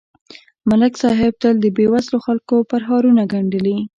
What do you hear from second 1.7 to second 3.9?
بېوزلو خلکو پرهارونه گنډلي